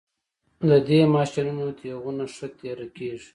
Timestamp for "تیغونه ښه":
1.79-2.47